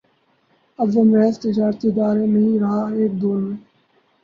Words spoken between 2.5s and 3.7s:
رہا ایک دور میں